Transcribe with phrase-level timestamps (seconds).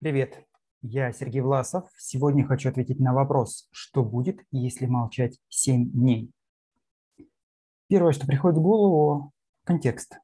[0.00, 0.44] Привет,
[0.80, 1.90] я Сергей Власов.
[1.98, 6.30] Сегодня хочу ответить на вопрос, что будет, если молчать 7 дней.
[7.88, 9.32] Первое, что приходит в голову–
[9.64, 10.20] контекст.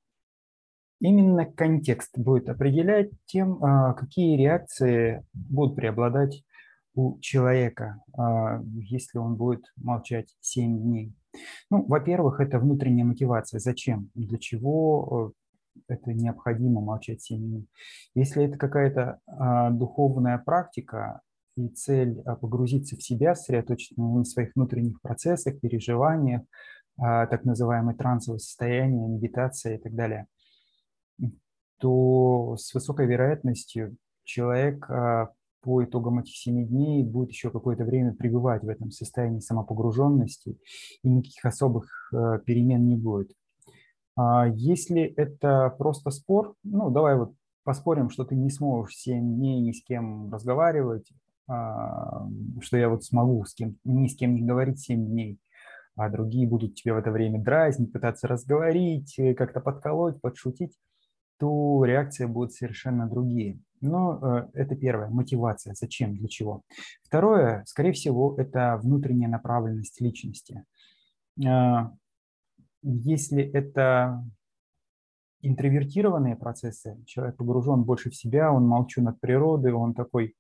[1.01, 6.45] Именно контекст будет определять тем, а, какие реакции будут преобладать
[6.95, 11.12] у человека, а, если он будет молчать 7 дней.
[11.68, 13.59] Ну, во-первых, это внутренняя мотивация.
[13.59, 14.09] Зачем?
[14.14, 15.32] Для чего
[15.88, 17.68] это необходимо молчать 7 дней.
[18.14, 21.20] Если это какая-то а, духовная практика
[21.56, 26.42] и цель а, погрузиться в себя, сосредоточиться на своих внутренних процессах, переживаниях,
[26.96, 30.27] а, так называемое трансовое состояние, медитация и так далее,
[31.79, 38.15] то с высокой вероятностью человек а, по итогам этих семи дней будет еще какое-то время
[38.15, 40.59] пребывать в этом состоянии самопогруженности,
[41.02, 43.32] и никаких особых а, перемен не будет.
[44.16, 49.60] А если это просто спор, ну, давай вот поспорим, что ты не сможешь 7 дней
[49.60, 51.10] ни с кем разговаривать,
[51.48, 52.26] а,
[52.60, 55.38] что я вот смогу с кем, ни с кем не говорить 7 дней,
[55.96, 60.76] а другие будут тебе в это время дразнить, пытаться разговорить, э, как-то подколоть, подшутить,
[61.38, 63.60] то реакции будут совершенно другие.
[63.80, 66.62] Но э, это первое, мотивация, зачем, для чего.
[67.03, 70.65] Второе, скорее всего, это внутренняя направленность личности.
[72.87, 74.22] Если это
[75.41, 80.37] интровертированные процессы, человек погружен больше в себя, он молчу над природой, он такой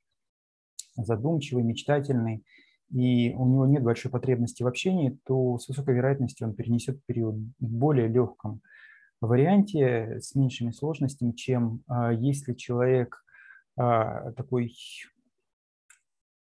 [0.94, 2.44] задумчивый, мечтательный,
[2.90, 7.36] и у него нет большой потребности в общении, то с высокой вероятностью он перенесет период
[7.36, 8.60] в более легком
[9.22, 13.24] варианте с меньшими сложностями, чем а, если человек
[13.76, 14.74] а, такой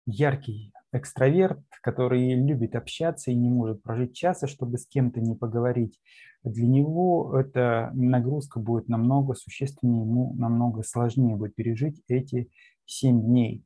[0.05, 6.01] яркий, экстраверт, который любит общаться и не может прожить часа, чтобы с кем-то не поговорить,
[6.45, 12.51] для него эта нагрузка будет намного существеннее, ему намного сложнее будет пережить эти
[12.87, 13.65] 7 дней.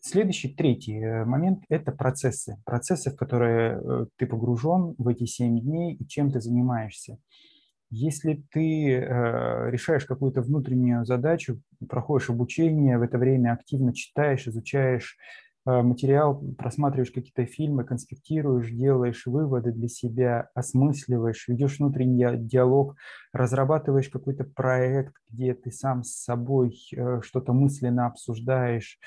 [0.00, 2.60] Следующий, третий э, момент– это процессы.
[2.64, 7.18] Процессы, в которые э, ты погружен в эти 7 дней и чем ты занимаешься.
[7.90, 15.16] Если ты э, решаешь какую-то внутреннюю задачу, проходишь обучение, в это время активно читаешь, изучаешь
[15.68, 22.96] материал, просматриваешь какие-то фильмы, конспектируешь, делаешь выводы для себя, осмысливаешь, ведешь внутренний диалог,
[23.32, 28.98] разрабатываешь какой-то проект, где ты сам с собой э, что-то мысленно обсуждаешь,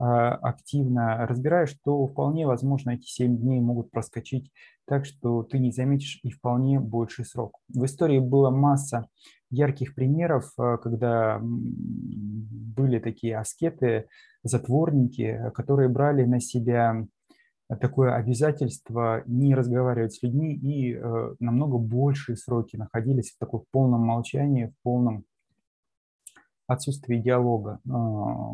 [0.00, 4.50] э, активно разбираешь, то вполне возможно эти 7 дней могут проскочить
[4.88, 7.58] так что ты не заметишь и вполне больший срок.
[7.68, 9.06] В истории была масса
[9.50, 11.40] ярких примеров, э, когда
[12.78, 14.06] были такие аскеты,
[14.42, 17.06] затворники, которые брали на себя
[17.80, 24.00] такое обязательство не разговаривать с людьми и э, намного большие сроки находились в таком полном
[24.00, 25.24] молчании, в полном
[26.66, 27.90] отсутствии диалога э,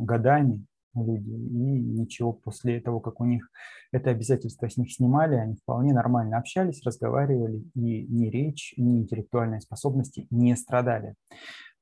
[0.00, 0.64] годами
[0.96, 3.48] люди, и ничего после того, как у них
[3.92, 9.60] это обязательство с них снимали, они вполне нормально общались, разговаривали, и ни речь, ни интеллектуальные
[9.60, 11.14] способности не страдали.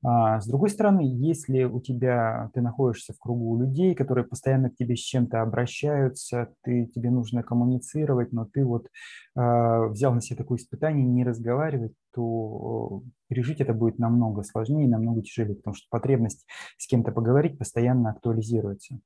[0.03, 4.75] А, с другой стороны, если у тебя ты находишься в кругу людей, которые постоянно к
[4.75, 10.37] тебе с чем-то обращаются, ты, тебе нужно коммуницировать, но ты вот э, взял на себя
[10.37, 16.45] такое испытание не разговаривать, то пережить это будет намного сложнее, намного тяжелее, потому что потребность
[16.77, 18.99] с кем-то поговорить постоянно актуализируется.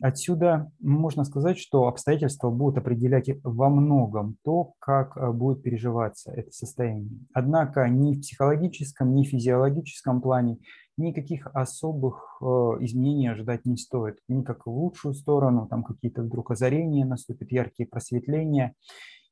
[0.00, 6.52] Отсюда можно сказать, что обстоятельства будут определять во многом то, как э, будет переживаться это
[6.52, 7.20] состояние.
[7.32, 10.58] Однако ни в психологическом, ни в физиологическом плане
[10.98, 12.44] никаких особых э,
[12.80, 14.18] изменений ожидать не стоит.
[14.28, 18.74] Ни как в лучшую сторону, там какие-то вдруг озарения наступят, яркие просветления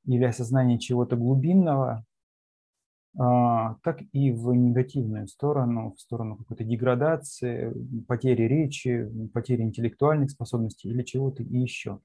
[0.06, 2.04] или осознание чего-то глубинного,
[3.16, 7.72] так и в негативную сторону, в сторону какой-то деградации,
[8.08, 12.00] потери речи, потери интеллектуальных способностей или чего-то еще.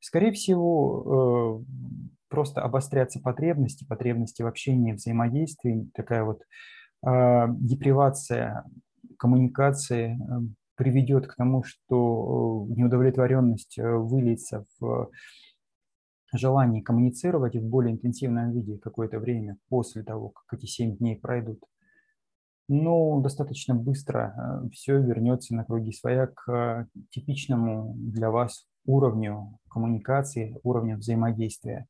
[0.00, 6.42] Скорее всего, э, просто обострятся потребности, потребности в общении, взаимодействии, такая вот
[7.04, 8.64] а, депривация
[9.18, 10.40] коммуникации э,
[10.76, 15.10] приведет к тому, что э, неудовлетворенность выльется в
[16.32, 21.62] желании коммуницировать в более интенсивном виде какое-то время после того, как эти 7 дней пройдут.
[22.68, 30.58] Но достаточно быстро э, все вернется на круги своя к типичному для вас уровню коммуникации,
[30.62, 31.86] уровню взаимодействия.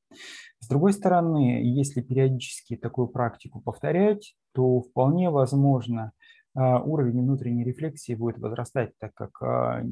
[0.61, 6.13] С другой стороны, если периодически такую практику повторять, то вполне возможно
[6.55, 9.83] уровень внутренней рефлексии будет возрастать, так как а,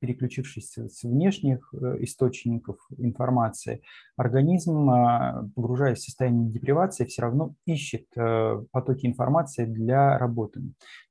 [0.00, 3.82] переключившись с внешних э, источников информации,
[4.16, 10.62] организм, а, погружаясь в состояние депривации, все равно ищет э, потоки информации для работы.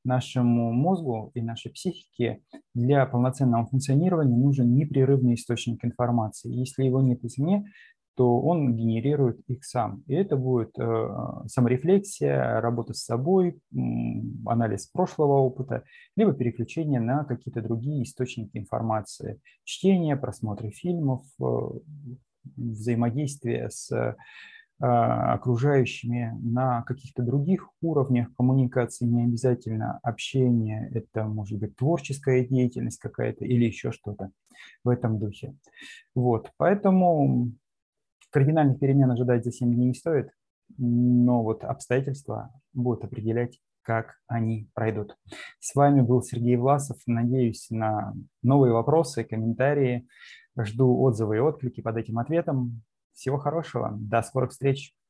[0.04, 2.42] Нашему мозгу и нашей психике
[2.74, 6.52] для полноценного функционирования нужен непрерывный источник информации.
[6.52, 7.66] Если его нет извне,
[8.19, 10.04] то он генерирует их сам.
[10.07, 11.10] И это будет э,
[11.48, 13.62] саморефлексия, работа с собой,
[14.45, 15.86] анализ прошлого опыта,
[16.18, 19.39] либо переключение на какие-то другие источники информации.
[19.63, 21.45] Чтение, просмотры фильмов, э,
[22.57, 24.16] взаимодействие с э,
[24.86, 33.45] окружающими на каких-то других уровнях коммуникации, не обязательно общение, это может быть творческая деятельность какая-то
[33.45, 34.31] или еще что-то
[34.83, 35.56] в этом духе.
[36.16, 37.54] Вот, поэтому
[38.31, 40.30] Кардинальных перемен ожидать за 7 дней не стоит,
[40.78, 45.18] но вот обстоятельства будут определять, как они пройдут.
[45.60, 46.98] С вами был Сергей Власов.
[47.08, 50.08] Надеюсь на новые вопросы, комментарии.
[50.60, 52.84] Жду отзывы и отклики под этим ответом.
[53.14, 53.92] Всего хорошего.
[54.00, 54.94] До скорых встреч.